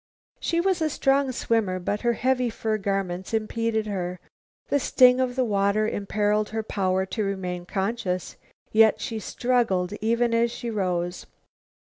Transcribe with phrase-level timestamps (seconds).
[0.39, 4.19] She was a strong swimmer, but her heavy fur garments impeded her.
[4.69, 8.35] The sting of the water imperiled her power to remain conscious.
[8.71, 11.27] Yet she struggled even as she rose.